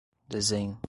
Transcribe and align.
desenho 0.29 0.79